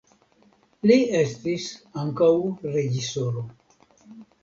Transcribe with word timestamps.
Li 0.91 0.97
estis 1.19 1.69
ankaŭ 2.07 2.33
reĝisoro. 2.75 3.49